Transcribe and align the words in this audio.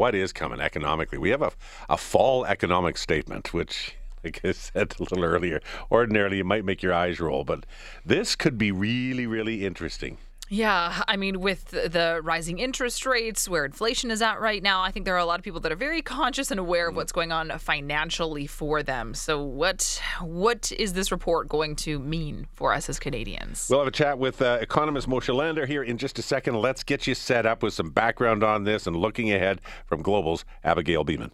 what 0.00 0.14
is 0.14 0.32
coming 0.32 0.60
economically. 0.60 1.18
We 1.18 1.28
have 1.28 1.42
a, 1.42 1.52
a 1.90 1.98
fall 1.98 2.46
economic 2.46 2.96
statement, 2.96 3.52
which 3.52 3.96
like 4.24 4.40
I 4.42 4.52
said 4.66 4.94
a 4.98 5.02
little 5.02 5.22
earlier, 5.22 5.60
ordinarily 5.90 6.40
it 6.40 6.46
might 6.46 6.64
make 6.64 6.82
your 6.82 6.94
eyes 6.94 7.20
roll, 7.20 7.44
but 7.44 7.66
this 8.02 8.34
could 8.34 8.56
be 8.56 8.72
really, 8.72 9.26
really 9.26 9.66
interesting. 9.66 10.16
Yeah, 10.52 11.04
I 11.06 11.16
mean, 11.16 11.40
with 11.40 11.66
the 11.66 12.20
rising 12.24 12.58
interest 12.58 13.06
rates, 13.06 13.48
where 13.48 13.64
inflation 13.64 14.10
is 14.10 14.20
at 14.20 14.40
right 14.40 14.60
now, 14.60 14.82
I 14.82 14.90
think 14.90 15.04
there 15.04 15.14
are 15.14 15.18
a 15.18 15.24
lot 15.24 15.38
of 15.38 15.44
people 15.44 15.60
that 15.60 15.70
are 15.70 15.76
very 15.76 16.02
conscious 16.02 16.50
and 16.50 16.58
aware 16.58 16.88
of 16.88 16.96
what's 16.96 17.12
going 17.12 17.30
on 17.30 17.56
financially 17.60 18.48
for 18.48 18.82
them. 18.82 19.14
So, 19.14 19.40
what 19.40 20.02
what 20.20 20.72
is 20.72 20.94
this 20.94 21.12
report 21.12 21.48
going 21.48 21.76
to 21.76 22.00
mean 22.00 22.48
for 22.52 22.74
us 22.74 22.88
as 22.88 22.98
Canadians? 22.98 23.68
We'll 23.70 23.78
have 23.78 23.86
a 23.86 23.92
chat 23.92 24.18
with 24.18 24.42
uh, 24.42 24.58
economist 24.60 25.08
Moshe 25.08 25.32
Lander 25.32 25.66
here 25.66 25.84
in 25.84 25.98
just 25.98 26.18
a 26.18 26.22
second. 26.22 26.56
Let's 26.56 26.82
get 26.82 27.06
you 27.06 27.14
set 27.14 27.46
up 27.46 27.62
with 27.62 27.72
some 27.72 27.90
background 27.90 28.42
on 28.42 28.64
this 28.64 28.88
and 28.88 28.96
looking 28.96 29.30
ahead 29.32 29.60
from 29.86 30.02
Global's 30.02 30.44
Abigail 30.64 31.04
Bimman. 31.04 31.30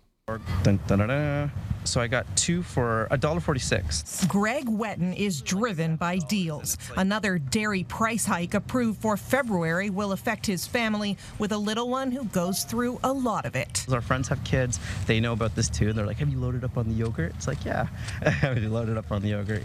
Dun, 0.62 0.78
dun, 0.86 0.98
dun, 0.98 1.50
so 1.86 2.00
I 2.00 2.06
got 2.06 2.26
two 2.36 2.62
for 2.62 3.08
$1.46. 3.10 4.28
Greg 4.28 4.66
Wetton 4.66 5.16
is 5.16 5.40
driven 5.40 5.96
by 5.96 6.18
deals. 6.18 6.76
Another 6.96 7.38
dairy 7.38 7.84
price 7.84 8.24
hike 8.24 8.54
approved 8.54 9.00
for 9.00 9.16
February 9.16 9.90
will 9.90 10.12
affect 10.12 10.46
his 10.46 10.66
family 10.66 11.16
with 11.38 11.52
a 11.52 11.58
little 11.58 11.88
one 11.88 12.10
who 12.10 12.24
goes 12.26 12.64
through 12.64 12.98
a 13.04 13.12
lot 13.12 13.46
of 13.46 13.56
it. 13.56 13.86
Our 13.90 14.00
friends 14.00 14.28
have 14.28 14.42
kids. 14.44 14.78
They 15.06 15.20
know 15.20 15.32
about 15.32 15.54
this 15.54 15.68
too. 15.68 15.88
And 15.88 15.98
they're 15.98 16.06
like, 16.06 16.18
Have 16.18 16.28
you 16.30 16.38
loaded 16.38 16.64
up 16.64 16.76
on 16.76 16.88
the 16.88 16.94
yogurt? 16.94 17.32
It's 17.36 17.46
like, 17.46 17.64
Yeah, 17.64 17.84
have 18.22 18.58
you 18.62 18.68
loaded 18.68 18.96
up 18.96 19.10
on 19.12 19.22
the 19.22 19.28
yogurt? 19.28 19.62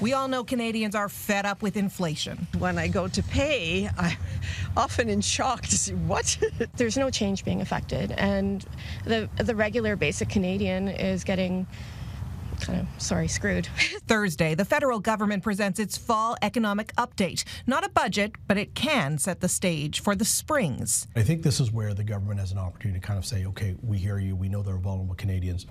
We 0.00 0.12
all 0.12 0.28
know 0.28 0.44
Canadians 0.44 0.94
are 0.94 1.08
fed 1.08 1.44
up 1.44 1.60
with 1.60 1.76
inflation. 1.76 2.46
When 2.58 2.78
I 2.78 2.86
go 2.86 3.08
to 3.08 3.22
pay, 3.24 3.90
I'm 3.98 4.16
often 4.76 5.08
in 5.08 5.20
shock 5.20 5.62
to 5.62 5.76
see 5.76 5.94
what. 5.94 6.38
There's 6.76 6.96
no 6.96 7.10
change 7.10 7.44
being 7.44 7.60
affected, 7.60 8.12
and 8.12 8.64
the 9.04 9.28
the 9.38 9.56
regular 9.56 9.96
basic 9.96 10.28
Canadian 10.28 10.86
is 10.86 11.24
getting 11.24 11.66
kind 12.60 12.80
of, 12.80 13.02
sorry, 13.02 13.26
screwed. 13.26 13.66
Thursday, 14.06 14.54
the 14.54 14.64
federal 14.64 15.00
government 15.00 15.42
presents 15.42 15.80
its 15.80 15.96
fall 15.96 16.36
economic 16.42 16.94
update. 16.94 17.44
Not 17.66 17.84
a 17.84 17.88
budget, 17.88 18.36
but 18.46 18.56
it 18.56 18.74
can 18.74 19.18
set 19.18 19.40
the 19.40 19.48
stage 19.48 20.00
for 20.00 20.14
the 20.14 20.24
springs. 20.24 21.06
I 21.16 21.22
think 21.22 21.42
this 21.42 21.60
is 21.60 21.72
where 21.72 21.94
the 21.94 22.04
government 22.04 22.40
has 22.40 22.52
an 22.52 22.58
opportunity 22.58 23.00
to 23.00 23.06
kind 23.06 23.18
of 23.18 23.24
say, 23.24 23.46
okay, 23.46 23.76
we 23.82 23.98
hear 23.98 24.18
you, 24.18 24.34
we 24.36 24.48
know 24.48 24.62
there 24.62 24.74
are 24.74 24.78
vulnerable 24.78 25.14
Canadians 25.14 25.66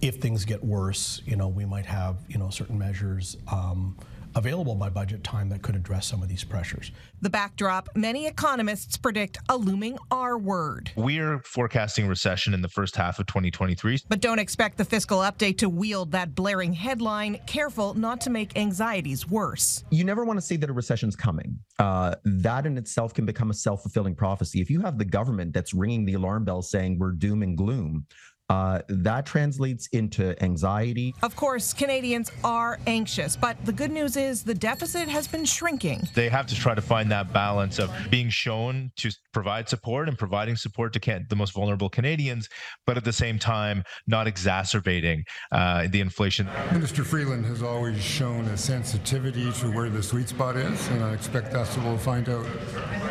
if 0.00 0.16
things 0.16 0.44
get 0.44 0.62
worse, 0.62 1.22
you 1.26 1.36
know, 1.36 1.48
we 1.48 1.64
might 1.64 1.86
have, 1.86 2.18
you 2.28 2.38
know, 2.38 2.50
certain 2.50 2.78
measures 2.78 3.36
um, 3.50 3.96
available 4.34 4.74
by 4.74 4.88
budget 4.88 5.24
time 5.24 5.48
that 5.48 5.62
could 5.62 5.74
address 5.74 6.06
some 6.06 6.22
of 6.22 6.28
these 6.28 6.44
pressures. 6.44 6.92
The 7.20 7.30
backdrop 7.30 7.88
many 7.94 8.26
economists 8.26 8.96
predict 8.96 9.38
a 9.48 9.56
looming 9.56 9.98
R 10.10 10.38
word. 10.38 10.92
We're 10.96 11.40
forecasting 11.40 12.06
recession 12.06 12.54
in 12.54 12.62
the 12.62 12.68
first 12.68 12.94
half 12.94 13.18
of 13.18 13.26
2023. 13.26 14.02
But 14.08 14.20
don't 14.20 14.38
expect 14.38 14.78
the 14.78 14.84
fiscal 14.84 15.18
update 15.20 15.58
to 15.58 15.68
wield 15.68 16.12
that 16.12 16.34
blaring 16.34 16.72
headline. 16.72 17.40
Careful 17.46 17.94
not 17.94 18.20
to 18.22 18.30
make 18.30 18.56
anxieties 18.56 19.28
worse. 19.28 19.84
You 19.90 20.04
never 20.04 20.24
want 20.24 20.38
to 20.38 20.46
say 20.46 20.56
that 20.56 20.70
a 20.70 20.72
recession's 20.72 21.16
coming. 21.16 21.58
Uh, 21.78 22.14
that 22.24 22.66
in 22.66 22.78
itself 22.78 23.14
can 23.14 23.26
become 23.26 23.50
a 23.50 23.54
self 23.54 23.82
fulfilling 23.82 24.14
prophecy. 24.14 24.60
If 24.60 24.70
you 24.70 24.80
have 24.80 24.98
the 24.98 25.04
government 25.04 25.52
that's 25.52 25.74
ringing 25.74 26.04
the 26.04 26.14
alarm 26.14 26.44
bell 26.44 26.62
saying 26.62 26.98
we're 26.98 27.12
doom 27.12 27.42
and 27.42 27.56
gloom, 27.56 28.06
uh, 28.48 28.80
that 28.88 29.26
translates 29.26 29.88
into 29.88 30.40
anxiety. 30.42 31.14
Of 31.22 31.36
course, 31.36 31.72
Canadians 31.72 32.30
are 32.44 32.78
anxious, 32.86 33.36
but 33.36 33.62
the 33.64 33.72
good 33.72 33.90
news 33.90 34.16
is 34.16 34.42
the 34.42 34.54
deficit 34.54 35.08
has 35.08 35.28
been 35.28 35.44
shrinking. 35.44 36.08
They 36.14 36.28
have 36.28 36.46
to 36.46 36.54
try 36.54 36.74
to 36.74 36.80
find 36.80 37.10
that 37.10 37.32
balance 37.32 37.78
of 37.78 37.90
being 38.10 38.30
shown 38.30 38.90
to 38.96 39.10
provide 39.32 39.68
support 39.68 40.08
and 40.08 40.16
providing 40.16 40.56
support 40.56 40.92
to 40.94 41.00
can- 41.00 41.26
the 41.28 41.36
most 41.36 41.52
vulnerable 41.52 41.90
Canadians, 41.90 42.48
but 42.86 42.96
at 42.96 43.04
the 43.04 43.12
same 43.12 43.38
time, 43.38 43.82
not 44.06 44.26
exacerbating 44.26 45.24
uh, 45.52 45.86
the 45.90 46.00
inflation. 46.00 46.48
Minister 46.72 47.04
Freeland 47.04 47.44
has 47.46 47.62
always 47.62 48.02
shown 48.02 48.44
a 48.46 48.56
sensitivity 48.56 49.52
to 49.52 49.70
where 49.72 49.90
the 49.90 50.02
sweet 50.02 50.28
spot 50.28 50.56
is, 50.56 50.88
and 50.88 51.04
I 51.04 51.12
expect 51.12 51.52
that's 51.52 51.76
what 51.76 51.86
we'll 51.86 51.98
find 51.98 52.28
out 52.28 52.46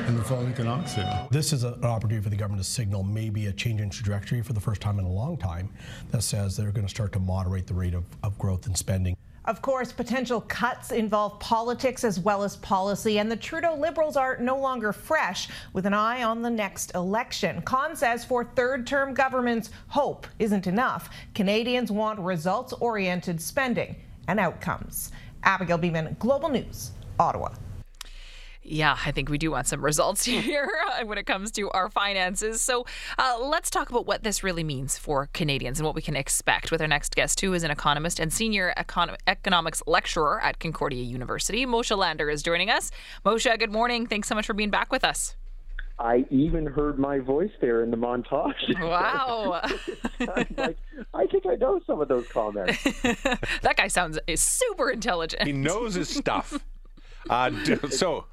in 0.08 0.16
the 0.16 0.24
fall 0.24 0.46
economic 0.48 0.88
statement. 0.88 1.32
This 1.32 1.54
is 1.54 1.64
an 1.64 1.84
opportunity 1.84 2.24
for 2.24 2.30
the 2.30 2.36
government 2.36 2.64
to 2.64 2.70
signal 2.70 3.04
maybe 3.04 3.48
a 3.48 3.54
change 3.54 3.82
in 3.82 3.90
trajectory 3.90 4.42
for 4.42 4.54
the 4.54 4.60
first 4.60 4.82
time 4.82 5.00
in 5.00 5.06
a 5.06 5.12
long 5.12 5.27
long 5.28 5.38
time 5.38 5.70
that 6.12 6.24
says 6.24 6.56
they're 6.56 6.72
going 6.72 6.86
to 6.86 6.90
start 6.90 7.12
to 7.14 7.20
moderate 7.20 7.68
the 7.68 7.74
rate 7.74 7.94
of, 7.94 8.06
of 8.24 8.38
growth 8.38 8.66
and 8.66 8.78
spending. 8.78 9.16
Of 9.46 9.62
course, 9.62 9.94
potential 9.94 10.42
cuts 10.42 10.92
involve 10.92 11.40
politics 11.40 12.04
as 12.04 12.20
well 12.20 12.44
as 12.44 12.58
policy, 12.58 13.20
and 13.20 13.32
the 13.32 13.36
Trudeau 13.38 13.76
Liberals 13.76 14.18
are 14.18 14.38
no 14.40 14.58
longer 14.58 14.92
fresh 14.92 15.48
with 15.72 15.86
an 15.86 15.94
eye 15.94 16.24
on 16.24 16.42
the 16.42 16.50
next 16.50 16.94
election. 16.96 17.62
Khan 17.62 17.96
says 17.96 18.26
for 18.26 18.44
third 18.44 18.86
term 18.86 19.14
governments, 19.14 19.70
hope 19.88 20.28
isn't 20.40 20.68
enough. 20.68 21.10
Canadians 21.34 21.92
want 21.92 22.20
results 22.20 22.74
oriented 22.74 23.42
spending 23.42 23.96
and 24.28 24.38
outcomes. 24.38 25.12
Abigail 25.44 25.80
Bimman, 25.80 26.20
Global 26.20 26.50
News, 26.50 26.92
Ottawa. 27.18 27.50
Yeah, 28.70 28.98
I 29.06 29.12
think 29.12 29.30
we 29.30 29.38
do 29.38 29.52
want 29.52 29.68
some 29.68 29.84
results 29.84 30.24
here 30.26 30.70
when 31.06 31.18
it 31.18 31.26
comes 31.26 31.52
to 31.54 31.70
our 31.72 31.90
finances. 31.90 32.62
So 32.62 32.86
uh, 33.18 33.38
let's 33.40 33.70
talk 33.70 33.90
about 33.90 34.06
what 34.06 34.24
this 34.24 34.44
really 34.44 34.64
means 34.64 34.98
for 34.98 35.30
Canadians 35.34 35.80
and 35.80 35.86
what 35.86 35.96
we 35.96 36.02
can 36.02 36.18
expect 36.18 36.70
with 36.70 36.82
our 36.82 36.88
next 36.88 37.16
guest, 37.16 37.40
who 37.40 37.54
is 37.54 37.64
an 37.64 37.72
economist 37.72 38.20
and 38.20 38.32
senior 38.32 38.74
econ- 38.78 39.16
economics 39.26 39.82
lecturer 39.88 40.42
at 40.42 40.60
Concordia 40.60 41.04
University. 41.04 41.66
Moshe 41.66 41.96
Lander 41.96 42.30
is 42.30 42.44
joining 42.44 42.70
us. 42.70 42.92
Moshe, 43.26 43.58
good 43.58 43.72
morning. 43.72 44.06
Thanks 44.06 44.28
so 44.28 44.36
much 44.36 44.46
for 44.46 44.54
being 44.54 44.70
back 44.70 44.92
with 44.92 45.06
us. 45.06 45.36
I 46.00 46.26
even 46.30 46.66
heard 46.68 47.00
my 47.00 47.20
voice 47.20 47.50
there 47.60 47.82
in 47.84 47.90
the 47.90 47.98
montage. 47.98 48.54
Wow. 48.80 49.62
like, 50.20 50.78
I 51.14 51.26
think 51.26 51.46
I 51.48 51.56
know 51.56 51.80
some 51.88 52.02
of 52.02 52.08
those 52.08 52.28
comments. 52.28 52.84
that 52.84 53.76
guy 53.78 53.88
sounds 53.88 54.20
is 54.28 54.44
super 54.44 54.92
intelligent. 54.92 55.44
He 55.44 55.54
knows 55.54 55.96
his 55.96 56.10
stuff. 56.10 56.60
Uh, 57.30 57.52
so, 57.90 58.26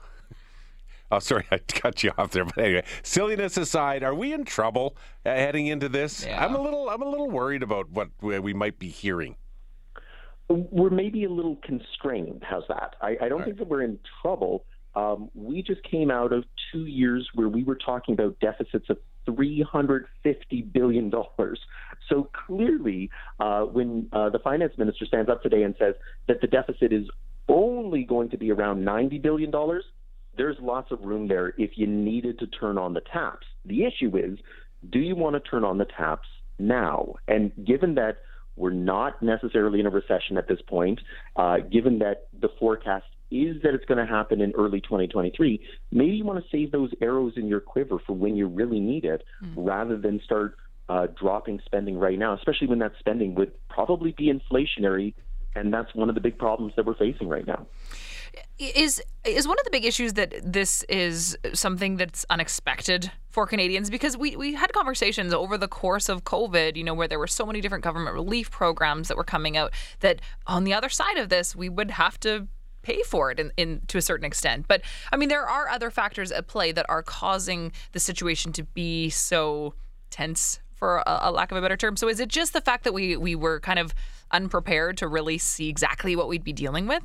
Oh, 1.11 1.19
sorry, 1.19 1.47
I 1.51 1.59
cut 1.59 2.03
you 2.03 2.13
off 2.17 2.31
there. 2.33 2.45
But 2.45 2.59
anyway, 2.59 2.85
silliness 3.03 3.57
aside, 3.57 4.03
are 4.03 4.15
we 4.15 4.33
in 4.33 4.45
trouble 4.45 4.97
uh, 5.25 5.31
heading 5.31 5.67
into 5.67 5.89
this? 5.89 6.25
Yeah. 6.25 6.45
I'm 6.45 6.55
a 6.55 6.61
little, 6.61 6.89
I'm 6.89 7.03
a 7.03 7.09
little 7.09 7.31
worried 7.31 7.63
about 7.63 7.91
what 7.91 8.09
we 8.21 8.53
might 8.53 8.79
be 8.79 8.89
hearing. 8.89 9.37
We're 10.49 10.91
maybe 10.91 11.25
a 11.25 11.31
little 11.31 11.57
constrained. 11.57 12.45
How's 12.49 12.65
that? 12.69 12.97
I, 13.01 13.17
I 13.21 13.29
don't 13.29 13.39
right. 13.39 13.47
think 13.47 13.59
that 13.59 13.69
we're 13.69 13.83
in 13.83 13.99
trouble. 14.21 14.67
Um, 14.95 15.31
we 15.35 15.63
just 15.63 15.83
came 15.83 16.11
out 16.11 16.33
of 16.33 16.45
two 16.71 16.87
years 16.87 17.29
where 17.35 17.49
we 17.49 17.65
were 17.65 17.77
talking 17.77 18.15
about 18.15 18.39
deficits 18.41 18.91
of 18.91 18.99
$350 19.27 20.07
billion. 20.73 21.11
So 22.09 22.31
clearly, 22.47 23.11
uh, 23.41 23.63
when 23.63 24.09
uh, 24.13 24.31
the 24.31 24.39
finance 24.39 24.75
minister 24.77 25.07
stands 25.07 25.31
up 25.31 25.43
today 25.43 25.63
and 25.63 25.75
says 25.79 25.95
that 26.29 26.41
the 26.41 26.47
deficit 26.47 26.93
is 26.93 27.09
only 27.49 28.05
going 28.05 28.31
to 28.31 28.37
be 28.37 28.53
around 28.53 28.85
$90 28.85 29.21
billion, 29.21 29.51
there's 30.37 30.57
lots 30.61 30.91
of 30.91 31.01
room 31.03 31.29
there 31.29 31.55
if 31.59 31.73
you 31.77 31.87
needed 31.87 32.39
to 32.41 32.47
turn 32.47 32.79
on 32.79 32.95
the 32.95 33.01
taps. 33.01 33.47
The 33.65 33.85
issue 33.85 34.17
is, 34.17 34.39
do 34.91 34.99
you 34.99 35.17
want 35.17 35.35
to 35.35 35.41
turn 35.41 35.65
on 35.65 35.79
the 35.79 35.85
taps 35.85 36.29
now? 36.59 37.15
And 37.27 37.53
given 37.65 37.95
that 37.95 38.19
we're 38.57 38.71
not 38.71 39.23
necessarily 39.23 39.81
in 39.81 39.87
a 39.87 39.91
recession 39.91 40.37
at 40.39 40.49
this 40.49 40.61
point, 40.67 41.01
uh, 41.37 41.59
given 41.59 41.99
that 42.01 42.29
the 42.39 42.49
forecast 42.59 43.07
is 43.31 43.61
that 43.63 43.75
it's 43.75 43.85
going 43.87 43.99
to 43.99 44.07
happen 44.07 44.41
in 44.41 44.53
early 44.53 44.81
2023, 44.81 45.61
maybe 45.91 46.17
you 46.17 46.25
want 46.25 46.43
to 46.43 46.51
save 46.51 46.71
those 46.71 46.93
arrows 47.01 47.33
in 47.37 47.49
your 47.49 47.61
quiver 47.61 47.99
for 48.07 48.13
when 48.13 48.37
you 48.37 48.47
really 48.47 48.81
need 48.81 49.05
it 49.05 49.25
mm. 49.43 49.53
rather 49.57 49.97
than 49.97 50.21
start 50.25 50.57
uh, 50.89 51.07
dropping 51.19 51.61
spending 51.65 51.99
right 51.99 52.19
now, 52.19 52.35
especially 52.35 52.69
when 52.69 52.79
that 52.79 52.93
spending 52.99 53.35
would 53.35 53.53
probably 53.69 54.13
be 54.13 54.33
inflationary. 54.33 55.15
And 55.57 55.73
that's 55.73 55.95
one 55.95 56.09
of 56.09 56.15
the 56.15 56.21
big 56.21 56.39
problems 56.39 56.75
that 56.77 56.85
we're 56.85 56.97
facing 56.97 57.29
right 57.29 57.47
now 57.47 57.67
is 58.59 59.03
is 59.25 59.49
one 59.49 59.59
of 59.59 59.65
the 59.65 59.71
big 59.71 59.85
issues 59.85 60.15
that 60.15 60.35
this 60.45 60.83
is 60.85 61.37
something 61.53 61.97
that's 61.97 62.25
unexpected 62.31 63.11
for 63.31 63.47
Canadians 63.47 63.91
because 63.91 64.17
we 64.17 64.37
we 64.37 64.55
had 64.55 64.73
conversations 64.73 65.33
over 65.33 65.59
the 65.59 65.69
course 65.69 66.09
of 66.09 66.25
COVID, 66.25 66.77
you 66.77 66.85
know, 66.85 66.95
where 66.95 67.09
there 67.09 67.19
were 67.19 67.27
so 67.27 67.47
many 67.47 67.61
different 67.61 67.85
government 67.85 68.15
relief 68.15 68.51
programs 68.51 69.09
that 69.09 69.17
were 69.17 69.25
coming 69.25 69.57
out 69.57 69.73
that 70.01 70.21
on 70.47 70.65
the 70.65 70.73
other 70.75 70.89
side 70.89 71.19
of 71.19 71.29
this 71.29 71.57
we 71.57 71.69
would 71.69 71.93
have 71.93 72.19
to 72.21 72.47
pay 72.83 73.03
for 73.03 73.31
it 73.31 73.41
in, 73.41 73.51
in 73.57 73.81
to 73.89 73.99
a 73.99 74.03
certain 74.03 74.27
extent. 74.27 74.67
But 74.69 74.83
I 75.13 75.17
mean 75.17 75.29
there 75.29 75.49
are 75.49 75.69
other 75.69 75.91
factors 75.91 76.31
at 76.31 76.47
play 76.47 76.73
that 76.73 76.87
are 76.89 77.03
causing 77.03 77.73
the 77.93 78.01
situation 78.01 78.53
to 78.53 78.63
be 78.63 79.11
so 79.11 79.75
tense 80.11 80.61
for 80.75 80.99
a, 80.99 81.21
a 81.23 81.33
lack 81.33 81.51
of 81.51 81.57
a 81.57 81.63
better 81.63 81.77
term. 81.77 81.97
So 81.97 82.09
is 82.09 82.21
it 82.21 82.29
just 82.29 82.53
the 82.53 82.61
fact 82.61 82.85
that 82.85 82.93
we 82.93 83.17
we 83.17 83.35
were 83.35 83.61
kind 83.61 83.79
of 83.79 83.95
unprepared 84.31 84.97
to 84.99 85.09
really 85.09 85.39
see 85.39 85.69
exactly 85.69 86.15
what 86.15 86.29
we'd 86.29 86.45
be 86.45 86.53
dealing 86.53 86.87
with? 86.87 87.03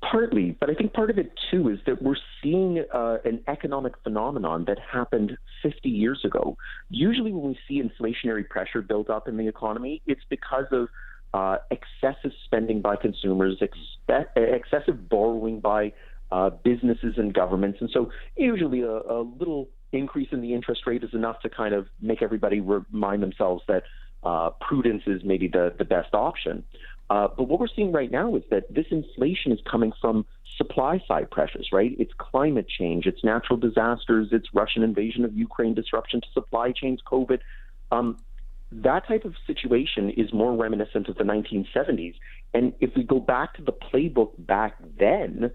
Partly, 0.00 0.56
but 0.58 0.70
I 0.70 0.74
think 0.74 0.94
part 0.94 1.10
of 1.10 1.18
it 1.18 1.32
too 1.50 1.68
is 1.68 1.78
that 1.86 2.00
we're 2.00 2.16
seeing 2.42 2.82
uh, 2.94 3.18
an 3.26 3.42
economic 3.46 3.92
phenomenon 4.02 4.64
that 4.66 4.78
happened 4.78 5.36
50 5.62 5.88
years 5.88 6.20
ago. 6.24 6.56
Usually, 6.88 7.30
when 7.30 7.48
we 7.48 7.58
see 7.68 7.82
inflationary 7.82 8.48
pressure 8.48 8.80
built 8.80 9.10
up 9.10 9.28
in 9.28 9.36
the 9.36 9.46
economy, 9.46 10.00
it's 10.06 10.22
because 10.30 10.64
of 10.72 10.88
uh, 11.34 11.58
excessive 11.70 12.32
spending 12.44 12.80
by 12.80 12.96
consumers, 12.96 13.60
expe- 13.60 14.26
excessive 14.36 15.10
borrowing 15.10 15.60
by 15.60 15.92
uh, 16.30 16.48
businesses 16.48 17.14
and 17.18 17.34
governments, 17.34 17.78
and 17.82 17.90
so 17.92 18.10
usually 18.36 18.80
a, 18.80 18.90
a 18.90 19.20
little 19.38 19.68
increase 19.92 20.28
in 20.32 20.40
the 20.40 20.54
interest 20.54 20.86
rate 20.86 21.04
is 21.04 21.12
enough 21.12 21.40
to 21.40 21.50
kind 21.50 21.74
of 21.74 21.86
make 22.00 22.22
everybody 22.22 22.60
remind 22.60 23.22
themselves 23.22 23.62
that 23.68 23.82
uh, 24.24 24.50
prudence 24.60 25.02
is 25.06 25.22
maybe 25.24 25.48
the, 25.48 25.74
the 25.78 25.84
best 25.84 26.14
option. 26.14 26.64
Uh, 27.12 27.28
but 27.36 27.42
what 27.42 27.60
we're 27.60 27.66
seeing 27.76 27.92
right 27.92 28.10
now 28.10 28.34
is 28.36 28.42
that 28.50 28.72
this 28.72 28.86
inflation 28.90 29.52
is 29.52 29.58
coming 29.70 29.92
from 30.00 30.24
supply 30.56 30.98
side 31.06 31.30
pressures, 31.30 31.68
right? 31.70 31.94
It's 31.98 32.14
climate 32.16 32.66
change, 32.66 33.04
it's 33.04 33.22
natural 33.22 33.58
disasters, 33.58 34.28
it's 34.32 34.48
Russian 34.54 34.82
invasion 34.82 35.22
of 35.26 35.34
Ukraine, 35.34 35.74
disruption 35.74 36.22
to 36.22 36.26
supply 36.32 36.72
chains, 36.72 37.00
COVID. 37.06 37.40
Um, 37.90 38.16
that 38.70 39.06
type 39.06 39.26
of 39.26 39.34
situation 39.46 40.08
is 40.08 40.32
more 40.32 40.56
reminiscent 40.56 41.06
of 41.10 41.16
the 41.18 41.24
1970s. 41.24 42.14
And 42.54 42.72
if 42.80 42.96
we 42.96 43.02
go 43.02 43.20
back 43.20 43.56
to 43.56 43.62
the 43.62 43.72
playbook 43.72 44.30
back 44.38 44.76
then, 44.98 45.50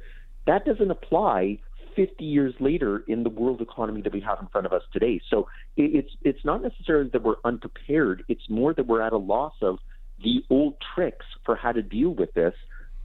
that 0.45 0.63
doesn't 0.63 0.91
apply 0.91 1.57
50 1.95 2.23
years 2.23 2.53
later 2.59 3.03
in 3.07 3.23
the 3.23 3.31
world 3.31 3.61
economy 3.61 4.03
that 4.03 4.13
we 4.13 4.21
have 4.21 4.37
in 4.39 4.47
front 4.49 4.67
of 4.67 4.73
us 4.73 4.83
today. 4.93 5.19
So 5.27 5.47
it's 5.75 6.11
it's 6.21 6.45
not 6.45 6.61
necessarily 6.61 7.09
that 7.09 7.23
we're 7.23 7.41
unprepared. 7.43 8.25
It's 8.27 8.47
more 8.47 8.75
that 8.75 8.85
we're 8.85 9.01
at 9.01 9.13
a 9.13 9.17
loss 9.17 9.55
of 9.63 9.79
the 10.23 10.43
old 10.49 10.75
tricks 10.95 11.25
for 11.45 11.55
how 11.55 11.71
to 11.71 11.81
deal 11.81 12.09
with 12.09 12.33
this 12.33 12.53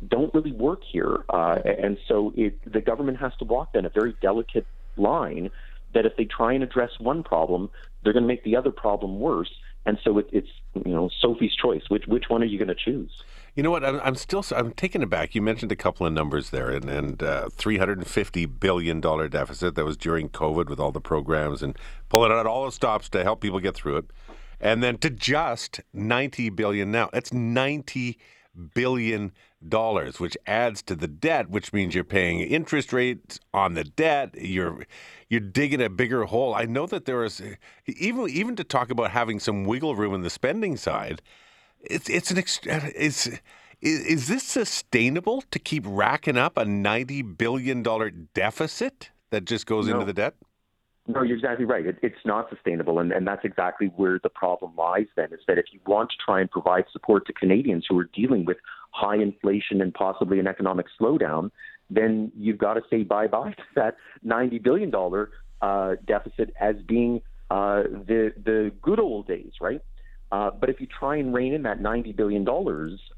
don't 0.08 0.32
really 0.34 0.52
work 0.52 0.82
here. 0.90 1.24
Uh, 1.28 1.58
and 1.64 1.96
so 2.08 2.32
it, 2.36 2.58
the 2.70 2.80
government 2.80 3.18
has 3.18 3.32
to 3.38 3.44
walk 3.44 3.72
then 3.72 3.84
a 3.84 3.88
very 3.88 4.14
delicate 4.20 4.66
line 4.96 5.50
that 5.94 6.06
if 6.06 6.16
they 6.16 6.24
try 6.24 6.52
and 6.52 6.62
address 6.62 6.90
one 6.98 7.22
problem, 7.22 7.70
they're 8.02 8.12
going 8.12 8.24
to 8.24 8.28
make 8.28 8.44
the 8.44 8.56
other 8.56 8.70
problem 8.70 9.20
worse. 9.20 9.50
And 9.84 9.98
so 10.04 10.18
it, 10.18 10.28
it's 10.32 10.48
you 10.74 10.92
know 10.92 11.10
Sophie's 11.20 11.54
choice. 11.54 11.82
Which 11.88 12.06
which 12.06 12.28
one 12.28 12.40
are 12.42 12.46
you 12.46 12.56
going 12.56 12.68
to 12.68 12.74
choose? 12.74 13.10
You 13.56 13.64
know 13.64 13.72
what? 13.72 13.84
I'm, 13.84 14.00
I'm 14.00 14.14
still 14.14 14.44
I'm 14.54 14.72
taken 14.72 15.02
aback. 15.02 15.34
You 15.34 15.42
mentioned 15.42 15.72
a 15.72 15.76
couple 15.76 16.06
of 16.06 16.12
numbers 16.12 16.50
there, 16.50 16.70
and 16.70 16.88
and 16.88 17.20
uh, 17.20 17.48
350 17.50 18.46
billion 18.46 19.00
dollar 19.00 19.28
deficit 19.28 19.74
that 19.74 19.84
was 19.84 19.96
during 19.96 20.28
COVID 20.28 20.68
with 20.68 20.78
all 20.78 20.92
the 20.92 21.00
programs 21.00 21.64
and 21.64 21.76
pulling 22.08 22.30
out 22.30 22.46
all 22.46 22.64
the 22.64 22.70
stops 22.70 23.08
to 23.08 23.24
help 23.24 23.40
people 23.40 23.58
get 23.58 23.74
through 23.74 23.96
it, 23.96 24.04
and 24.62 24.82
then 24.82 24.96
to 24.98 25.10
just 25.10 25.80
90 25.92 26.48
billion 26.50 26.92
now. 26.92 27.10
That's 27.12 27.32
90 27.32 28.16
billion 28.74 29.32
dollars, 29.66 30.20
which 30.20 30.36
adds 30.46 30.82
to 30.82 30.94
the 30.94 31.08
debt, 31.08 31.50
which 31.50 31.72
means 31.72 31.94
you're 31.94 32.04
paying 32.04 32.40
interest 32.40 32.92
rates 32.92 33.40
on 33.52 33.74
the 33.74 33.84
debt. 33.84 34.34
You're 34.38 34.86
you're 35.28 35.40
digging 35.40 35.82
a 35.82 35.90
bigger 35.90 36.24
hole. 36.24 36.54
I 36.54 36.64
know 36.64 36.86
that 36.86 37.04
there 37.04 37.24
is 37.24 37.42
even 37.86 38.28
even 38.30 38.56
to 38.56 38.64
talk 38.64 38.90
about 38.90 39.10
having 39.10 39.40
some 39.40 39.64
wiggle 39.64 39.96
room 39.96 40.14
in 40.14 40.22
the 40.22 40.30
spending 40.30 40.76
side. 40.76 41.20
It's 41.80 42.08
it's 42.08 42.30
an 42.30 42.38
it's 42.38 43.26
is, 43.26 44.04
is 44.04 44.28
this 44.28 44.44
sustainable 44.44 45.42
to 45.50 45.58
keep 45.58 45.84
racking 45.86 46.36
up 46.36 46.56
a 46.56 46.64
ninety 46.64 47.22
billion 47.22 47.82
dollar 47.82 48.10
deficit 48.10 49.10
that 49.30 49.44
just 49.44 49.66
goes 49.66 49.88
no. 49.88 49.94
into 49.94 50.06
the 50.06 50.12
debt? 50.12 50.34
No, 51.08 51.22
you're 51.22 51.36
exactly 51.36 51.64
right. 51.64 51.84
It, 51.84 51.98
it's 52.00 52.24
not 52.24 52.48
sustainable, 52.48 53.00
and, 53.00 53.10
and 53.10 53.26
that's 53.26 53.44
exactly 53.44 53.88
where 53.96 54.20
the 54.22 54.28
problem 54.28 54.72
lies. 54.76 55.06
Then 55.16 55.32
is 55.32 55.40
that 55.48 55.58
if 55.58 55.66
you 55.72 55.80
want 55.84 56.10
to 56.10 56.16
try 56.24 56.40
and 56.40 56.48
provide 56.50 56.84
support 56.92 57.26
to 57.26 57.32
Canadians 57.32 57.86
who 57.88 57.98
are 57.98 58.08
dealing 58.14 58.44
with 58.44 58.58
high 58.92 59.16
inflation 59.16 59.80
and 59.80 59.92
possibly 59.92 60.38
an 60.38 60.46
economic 60.46 60.86
slowdown, 61.00 61.50
then 61.90 62.30
you've 62.36 62.58
got 62.58 62.74
to 62.74 62.82
say 62.88 63.02
bye 63.02 63.26
bye 63.26 63.50
to 63.50 63.64
that 63.74 63.96
ninety 64.22 64.58
billion 64.58 64.90
dollar 64.90 65.30
uh, 65.60 65.96
deficit 66.06 66.54
as 66.60 66.76
being 66.86 67.20
uh, 67.50 67.82
the 67.82 68.32
the 68.44 68.70
good 68.80 69.00
old 69.00 69.26
days, 69.26 69.52
right? 69.60 69.80
Uh, 70.30 70.50
but 70.50 70.70
if 70.70 70.80
you 70.80 70.86
try 70.86 71.16
and 71.16 71.34
rein 71.34 71.52
in 71.52 71.62
that 71.62 71.78
$90 71.80 72.16
billion, 72.16 72.48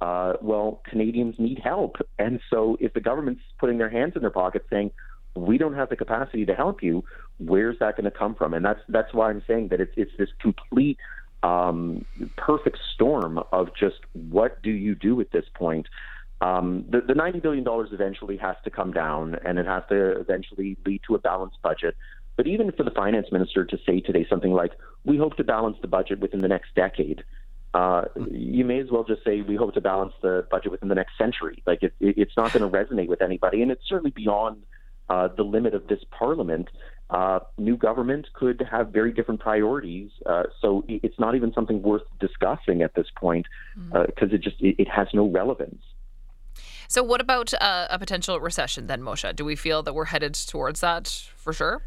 uh, 0.01 0.33
well, 0.43 0.83
Canadians 0.91 1.37
need 1.39 1.61
help. 1.63 1.95
And 2.19 2.41
so 2.51 2.77
if 2.81 2.93
the 2.93 3.01
government's 3.01 3.43
putting 3.61 3.79
their 3.79 3.89
hands 3.89 4.15
in 4.17 4.23
their 4.23 4.33
pockets 4.33 4.65
saying, 4.69 4.91
we 5.35 5.59
don't 5.59 5.75
have 5.75 5.89
the 5.89 5.97
capacity 5.97 6.47
to 6.47 6.55
help 6.55 6.83
you, 6.83 7.05
where's 7.39 7.79
that 7.81 7.97
going 7.97 8.05
to 8.05 8.11
come 8.11 8.35
from? 8.35 8.55
And 8.55 8.65
that's 8.65 8.81
that's 8.89 9.13
why 9.13 9.31
I'm 9.31 9.43
saying 9.47 9.69
that 9.69 9.81
it's 9.81 9.93
it's 9.97 10.13
this 10.19 10.29
complete 10.41 10.99
um, 11.45 12.05
perfect 12.37 12.79
storm 12.95 13.39
of 13.53 13.69
just 13.75 14.01
what 14.13 14.63
do 14.63 14.71
you 14.71 14.95
do 14.95 15.21
at 15.21 15.31
this 15.31 15.45
point. 15.55 15.87
Um, 16.41 16.85
the, 16.89 17.01
the 17.01 17.13
$90 17.13 17.43
billion 17.43 17.65
eventually 17.93 18.37
has 18.39 18.57
to 18.65 18.71
come 18.71 18.93
down 18.93 19.37
and 19.45 19.59
it 19.59 19.67
has 19.67 19.83
to 19.91 20.21
eventually 20.21 20.77
lead 20.85 21.03
to 21.07 21.15
a 21.15 21.19
balanced 21.19 21.61
budget. 21.63 21.97
But 22.37 22.47
even 22.47 22.73
for 22.73 22.83
the 22.83 22.91
finance 22.91 23.29
minister 23.31 23.65
to 23.65 23.79
say 23.87 24.01
today 24.01 24.27
something 24.29 24.53
like, 24.53 24.73
we 25.05 25.17
hope 25.17 25.37
to 25.37 25.45
balance 25.45 25.77
the 25.81 25.87
budget 25.87 26.19
within 26.19 26.41
the 26.41 26.49
next 26.49 26.75
decade, 26.75 27.23
uh, 27.75 28.05
you 28.31 28.65
may 28.65 28.81
as 28.81 28.91
well 28.91 29.05
just 29.05 29.23
say, 29.25 29.43
we 29.43 29.57
hope 29.57 29.75
to 29.75 29.81
balance 29.81 30.15
the 30.23 30.47
budget 30.51 30.73
within 30.73 30.89
the 30.89 30.95
next 30.95 31.17
century. 31.19 31.63
Like, 31.67 31.83
it, 31.83 31.95
it, 32.01 32.19
it's 32.19 32.37
not 32.37 32.53
going 32.53 32.69
to 32.69 32.77
resonate 32.77 33.09
with 33.09 33.23
anybody. 33.23 33.63
And 33.63 33.71
it's 33.71 33.87
certainly 33.89 34.11
beyond 34.11 34.63
uh, 35.09 35.29
the 35.37 35.43
limit 35.43 35.75
of 35.75 35.87
this 35.89 36.01
parliament, 36.11 36.69
uh, 37.11 37.41
new 37.59 37.77
government 37.77 38.27
could 38.35 38.67
have 38.71 38.89
very 38.89 39.13
different 39.13 39.41
priorities. 39.41 40.11
Uh, 40.27 40.45
so 40.61 40.85
it's 40.89 41.19
not 41.19 41.35
even 41.35 41.53
something 41.53 41.83
worth 41.83 42.03
discussing 42.19 42.83
at 42.83 42.95
this 42.95 43.07
point 43.17 43.47
because 43.77 44.09
mm. 44.17 44.33
uh, 44.33 44.35
it 44.35 44.41
just 44.41 44.57
it, 44.61 44.77
it, 44.79 44.89
has 44.89 45.09
no 45.13 45.27
relevance. 45.29 45.83
So 46.89 47.03
what 47.03 47.21
about 47.21 47.53
uh, 47.55 47.89
a 47.91 47.99
potential 47.99 48.41
recession 48.41 48.87
then, 48.87 49.03
Moshe? 49.03 49.35
Do 49.37 49.45
we 49.45 49.57
feel 49.57 49.83
that 49.83 49.95
we're 49.95 50.07
headed 50.07 50.35
towards 50.35 50.81
that 50.81 51.09
for 51.37 51.53
sure? 51.53 51.83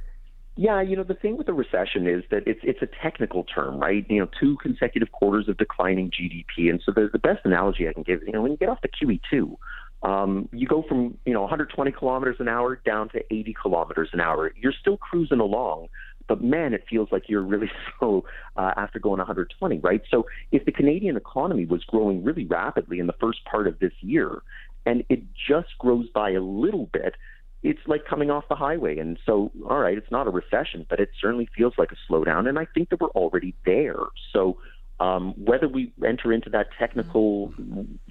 Yeah, 0.55 0.81
you 0.81 0.95
know 0.95 1.03
the 1.03 1.13
thing 1.13 1.37
with 1.37 1.47
a 1.49 1.53
recession 1.53 2.07
is 2.07 2.23
that 2.31 2.47
it's 2.47 2.61
it's 2.63 2.81
a 2.81 2.87
technical 3.01 3.43
term, 3.43 3.79
right? 3.79 4.03
You 4.09 4.21
know, 4.21 4.29
two 4.39 4.57
consecutive 4.57 5.11
quarters 5.11 5.47
of 5.47 5.57
declining 5.57 6.09
GDP, 6.09 6.71
and 6.71 6.81
so 6.83 6.91
the 6.91 7.09
the 7.11 7.19
best 7.19 7.41
analogy 7.45 7.87
I 7.87 7.93
can 7.93 8.01
give, 8.01 8.23
you 8.25 8.31
know, 8.31 8.41
when 8.41 8.51
you 8.51 8.57
get 8.57 8.69
off 8.69 8.81
the 8.81 8.89
QE 8.89 9.19
two, 9.29 9.59
um, 10.07 10.48
you 10.54 10.68
go 10.68 10.83
from 10.88 11.18
you 11.25 11.33
know 11.33 11.42
120 11.42 11.92
kilometers 11.92 12.38
an 12.39 12.48
hour 12.48 12.77
down 12.77 13.09
to 13.09 13.21
80 13.30 13.56
kilometers 13.62 14.09
an 14.13 14.21
hour. 14.21 14.54
You're 14.56 14.74
still 14.80 14.95
cruising 14.95 15.42
along, 15.42 15.89
but 16.30 16.42
man, 16.42 16.74
it 16.74 16.86
feels 16.89 17.09
like 17.12 17.24
you're 17.27 17.42
really 17.42 17.69
slow 18.00 18.24
uh, 18.56 18.71
after 18.77 19.00
going 19.00 19.18
120, 19.18 19.80
right? 19.80 20.01
So 20.09 20.25
if 20.54 20.63
the 20.63 20.71
Canadian 20.71 21.18
economy 21.18 21.65
was 21.65 21.83
growing 21.83 22.24
really 22.24 22.45
rapidly 22.45 23.00
in 23.00 23.07
the 23.07 23.15
first 23.19 23.44
part 23.44 23.68
of 23.68 23.80
this 23.80 23.92
year, 24.00 24.42
and 24.86 25.04
it 25.09 25.24
just 25.36 25.77
grows 25.77 26.07
by 26.13 26.31
a 26.31 26.42
little 26.42 26.86
bit, 26.86 27.15
it's 27.62 27.81
like 27.86 28.06
coming 28.06 28.31
off 28.31 28.45
the 28.48 28.56
highway. 28.56 29.00
And 29.00 29.19
so, 29.25 29.51
all 29.69 29.80
right, 29.80 29.98
it's 29.98 30.12
not 30.12 30.25
a 30.25 30.30
recession, 30.30 30.86
but 30.89 31.01
it 31.01 31.09
certainly 31.19 31.50
feels 31.54 31.74
like 31.77 31.92
a 31.92 31.98
slowdown. 32.09 32.48
And 32.48 32.57
I 32.57 32.65
think 32.65 32.92
that 32.92 33.01
we're 33.01 33.09
already 33.09 33.56
there. 33.65 34.00
So 34.31 34.57
um, 34.99 35.33
whether 35.38 35.67
we 35.67 35.94
enter 36.05 36.33
into 36.33 36.49
that 36.51 36.67
technical 36.79 37.53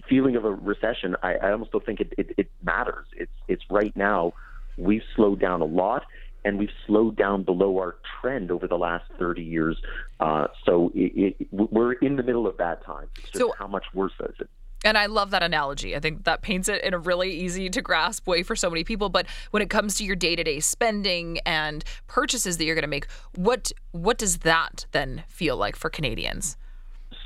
feeling 0.09 0.37
of 0.37 0.45
a 0.45 0.53
recession, 0.53 1.17
I, 1.23 1.35
I 1.35 1.53
almost 1.53 1.73
don't 1.73 1.85
think 1.85 2.01
it, 2.01 2.13
it, 2.17 2.35
it 2.37 2.51
matters. 2.63 3.07
It's 3.17 3.33
it's 3.49 3.63
right 3.71 3.95
now. 3.97 4.35
We've 4.79 5.03
slowed 5.17 5.41
down 5.41 5.63
a 5.63 5.65
lot, 5.65 6.05
and 6.45 6.59
we've 6.59 6.71
slowed 6.87 7.17
down 7.17 7.43
below 7.43 7.79
our 7.79 7.97
trend 8.21 8.51
over 8.51 8.69
the 8.69 8.77
last 8.77 9.05
30 9.19 9.43
years. 9.43 9.77
Uh, 10.21 10.47
so 10.65 10.93
it, 10.95 11.37
it, 11.41 11.49
we're 11.51 11.95
in 11.95 12.17
the 12.17 12.23
middle 12.23 12.47
of 12.47 12.59
that 12.59 12.85
time. 12.85 13.09
so 13.33 13.53
how 13.59 13.67
much 13.67 13.85
worse 13.95 14.13
is 14.21 14.35
it? 14.39 14.49
And 14.85 14.97
I 14.97 15.07
love 15.07 15.31
that 15.31 15.43
analogy. 15.43 15.97
I 15.97 15.99
think 15.99 16.25
that 16.25 16.43
paints 16.43 16.69
it 16.69 16.85
in 16.85 16.95
a 16.95 16.99
really 16.99 17.33
easy 17.33 17.69
to 17.71 17.83
grasp 17.83 18.29
way 18.29 18.45
for 18.45 18.55
so 18.55 18.71
many 18.71 18.85
people. 18.85 19.09
But 19.09 19.27
when 19.51 19.61
it 19.61 19.71
comes 19.71 19.97
to 19.97 20.05
your 20.05 20.15
day 20.15 20.37
to 20.37 20.45
day 20.45 20.61
spending 20.61 21.39
and 21.47 21.83
purchases 22.07 22.59
that 22.59 22.65
you're 22.65 22.77
going 22.77 22.83
to 22.83 22.89
make, 22.89 23.11
what 23.35 23.73
what 23.91 24.19
does 24.19 24.39
that 24.39 24.87
then 24.93 25.25
feel 25.27 25.57
like 25.57 25.75
for 25.75 25.91
Canadians? 25.91 26.57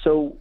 So 0.02 0.36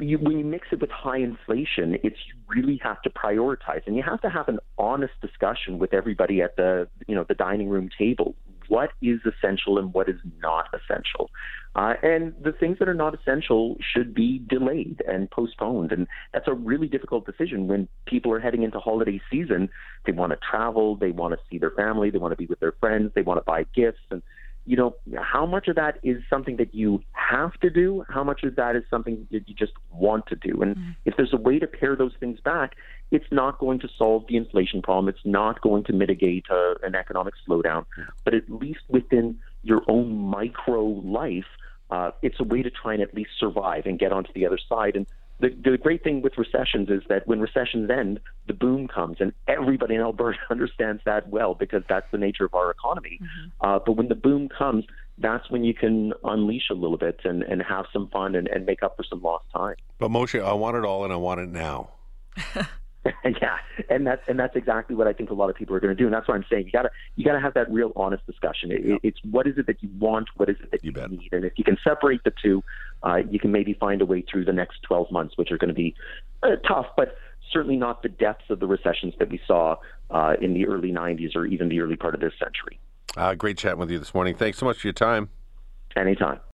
you, 0.00 0.18
when 0.18 0.38
you 0.38 0.44
mix 0.44 0.68
it 0.72 0.80
with 0.80 0.90
high 0.90 1.18
inflation, 1.18 1.96
it's 2.02 2.16
you 2.26 2.34
really 2.48 2.80
have 2.82 3.00
to 3.02 3.10
prioritize, 3.10 3.82
and 3.86 3.96
you 3.96 4.02
have 4.02 4.20
to 4.22 4.30
have 4.30 4.48
an 4.48 4.58
honest 4.78 5.14
discussion 5.20 5.78
with 5.78 5.94
everybody 5.94 6.42
at 6.42 6.56
the 6.56 6.88
you 7.06 7.14
know 7.14 7.24
the 7.28 7.34
dining 7.34 7.68
room 7.68 7.88
table. 7.96 8.34
What 8.68 8.90
is 9.00 9.20
essential 9.24 9.78
and 9.78 9.94
what 9.94 10.08
is 10.08 10.16
not 10.42 10.66
essential, 10.74 11.30
uh, 11.76 11.94
and 12.02 12.34
the 12.42 12.50
things 12.50 12.80
that 12.80 12.88
are 12.88 12.94
not 12.94 13.14
essential 13.14 13.76
should 13.94 14.12
be 14.12 14.42
delayed 14.48 15.02
and 15.06 15.30
postponed. 15.30 15.92
And 15.92 16.08
that's 16.32 16.48
a 16.48 16.54
really 16.54 16.88
difficult 16.88 17.26
decision 17.26 17.68
when 17.68 17.86
people 18.06 18.32
are 18.32 18.40
heading 18.40 18.64
into 18.64 18.80
holiday 18.80 19.20
season. 19.30 19.68
They 20.04 20.10
want 20.10 20.32
to 20.32 20.38
travel, 20.50 20.96
they 20.96 21.12
want 21.12 21.34
to 21.34 21.40
see 21.48 21.58
their 21.58 21.70
family, 21.70 22.10
they 22.10 22.18
want 22.18 22.32
to 22.32 22.36
be 22.36 22.46
with 22.46 22.58
their 22.58 22.74
friends, 22.80 23.12
they 23.14 23.22
want 23.22 23.38
to 23.38 23.44
buy 23.44 23.66
gifts, 23.72 24.00
and 24.10 24.20
you 24.66 24.76
know, 24.76 24.96
how 25.16 25.46
much 25.46 25.68
of 25.68 25.76
that 25.76 25.98
is 26.02 26.22
something 26.28 26.56
that 26.56 26.74
you 26.74 27.00
have 27.12 27.54
to 27.60 27.70
do? 27.70 28.04
How 28.08 28.24
much 28.24 28.42
of 28.42 28.56
that 28.56 28.74
is 28.74 28.82
something 28.90 29.26
that 29.30 29.48
you 29.48 29.54
just 29.54 29.72
want 29.90 30.26
to 30.26 30.34
do? 30.36 30.60
And 30.60 30.76
mm-hmm. 30.76 30.90
if 31.04 31.16
there's 31.16 31.32
a 31.32 31.36
way 31.36 31.58
to 31.60 31.66
pare 31.66 31.94
those 31.94 32.12
things 32.18 32.40
back, 32.40 32.74
it's 33.12 33.26
not 33.30 33.58
going 33.58 33.78
to 33.80 33.88
solve 33.96 34.24
the 34.28 34.36
inflation 34.36 34.82
problem. 34.82 35.08
It's 35.08 35.24
not 35.24 35.60
going 35.60 35.84
to 35.84 35.92
mitigate 35.92 36.46
uh, 36.50 36.74
an 36.82 36.96
economic 36.96 37.34
slowdown. 37.48 37.84
Mm-hmm. 37.84 38.02
But 38.24 38.34
at 38.34 38.50
least 38.50 38.80
within 38.88 39.38
your 39.62 39.82
own 39.88 40.12
micro 40.12 40.84
life, 40.84 41.46
uh, 41.90 42.10
it's 42.22 42.40
a 42.40 42.44
way 42.44 42.62
to 42.62 42.70
try 42.70 42.94
and 42.94 43.02
at 43.02 43.14
least 43.14 43.30
survive 43.38 43.86
and 43.86 43.98
get 43.98 44.12
onto 44.12 44.32
the 44.32 44.46
other 44.46 44.58
side. 44.68 44.96
And 44.96 45.06
the, 45.38 45.50
the 45.50 45.76
great 45.76 46.02
thing 46.02 46.22
with 46.22 46.38
recessions 46.38 46.88
is 46.88 47.02
that 47.08 47.26
when 47.26 47.40
recessions 47.40 47.90
end, 47.90 48.20
the 48.46 48.54
boom 48.54 48.88
comes, 48.88 49.18
and 49.20 49.32
everybody 49.46 49.94
in 49.94 50.00
Alberta 50.00 50.38
understands 50.50 51.02
that 51.04 51.28
well 51.28 51.54
because 51.54 51.82
that's 51.88 52.06
the 52.10 52.18
nature 52.18 52.44
of 52.44 52.54
our 52.54 52.70
economy. 52.70 53.20
Mm-hmm. 53.22 53.66
Uh, 53.66 53.78
but 53.84 53.92
when 53.92 54.08
the 54.08 54.14
boom 54.14 54.48
comes, 54.48 54.84
that's 55.18 55.50
when 55.50 55.64
you 55.64 55.74
can 55.74 56.12
unleash 56.24 56.70
a 56.70 56.74
little 56.74 56.98
bit 56.98 57.20
and, 57.24 57.42
and 57.42 57.62
have 57.62 57.86
some 57.92 58.08
fun 58.08 58.34
and, 58.34 58.48
and 58.48 58.66
make 58.66 58.82
up 58.82 58.96
for 58.96 59.04
some 59.04 59.22
lost 59.22 59.46
time. 59.54 59.76
But 59.98 60.10
Moshe, 60.10 60.42
I 60.42 60.52
want 60.52 60.76
it 60.76 60.84
all 60.84 61.04
and 61.04 61.12
I 61.12 61.16
want 61.16 61.40
it 61.40 61.48
now. 61.48 61.90
yeah, 63.24 63.56
and 63.88 64.06
that's 64.06 64.22
and 64.28 64.38
that's 64.38 64.56
exactly 64.56 64.96
what 64.96 65.06
I 65.06 65.12
think 65.12 65.30
a 65.30 65.34
lot 65.34 65.50
of 65.50 65.56
people 65.56 65.74
are 65.76 65.80
going 65.80 65.94
to 65.94 66.00
do, 66.00 66.06
and 66.06 66.14
that's 66.14 66.28
why 66.28 66.34
I'm 66.34 66.44
saying 66.50 66.66
you 66.66 66.72
gotta 66.72 66.90
you 67.16 67.24
gotta 67.24 67.40
have 67.40 67.54
that 67.54 67.70
real 67.70 67.92
honest 67.96 68.26
discussion. 68.26 68.72
It, 68.72 68.80
yeah. 68.84 68.96
It's 69.02 69.18
what 69.30 69.46
is 69.46 69.58
it 69.58 69.66
that 69.66 69.82
you 69.82 69.90
want, 69.98 70.28
what 70.36 70.48
is 70.48 70.56
it 70.60 70.70
that 70.70 70.84
you, 70.84 70.92
you 70.94 71.08
need, 71.08 71.32
and 71.32 71.44
if 71.44 71.52
you 71.56 71.64
can 71.64 71.76
separate 71.82 72.24
the 72.24 72.32
two, 72.42 72.62
uh, 73.02 73.16
you 73.30 73.38
can 73.38 73.52
maybe 73.52 73.74
find 73.74 74.02
a 74.02 74.06
way 74.06 74.22
through 74.30 74.44
the 74.44 74.52
next 74.52 74.82
12 74.82 75.10
months, 75.10 75.36
which 75.36 75.50
are 75.50 75.58
going 75.58 75.68
to 75.68 75.74
be 75.74 75.94
uh, 76.42 76.56
tough, 76.66 76.86
but 76.96 77.16
certainly 77.52 77.76
not 77.76 78.02
the 78.02 78.08
depths 78.08 78.44
of 78.50 78.60
the 78.60 78.66
recessions 78.66 79.14
that 79.18 79.30
we 79.30 79.40
saw 79.46 79.76
uh, 80.10 80.34
in 80.40 80.54
the 80.54 80.66
early 80.66 80.92
90s 80.92 81.36
or 81.36 81.46
even 81.46 81.68
the 81.68 81.80
early 81.80 81.96
part 81.96 82.14
of 82.14 82.20
this 82.20 82.32
century. 82.38 82.78
Uh, 83.16 83.34
great 83.34 83.56
chatting 83.56 83.78
with 83.78 83.90
you 83.90 83.98
this 83.98 84.14
morning. 84.14 84.34
Thanks 84.34 84.58
so 84.58 84.66
much 84.66 84.78
for 84.78 84.86
your 84.86 84.94
time. 84.94 85.28
Anytime. 85.96 86.40